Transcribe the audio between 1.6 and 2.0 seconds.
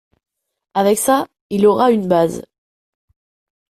aura